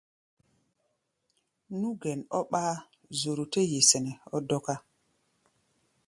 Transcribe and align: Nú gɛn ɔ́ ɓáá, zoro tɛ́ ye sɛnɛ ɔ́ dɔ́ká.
Nú 1.79 1.87
gɛn 2.01 2.19
ɔ́ 2.37 2.43
ɓáá, 2.51 2.73
zoro 3.19 3.43
tɛ́ 3.53 3.67
ye 3.71 3.79
sɛnɛ 3.89 4.11
ɔ́ 4.35 4.39
dɔ́ká. 4.47 4.75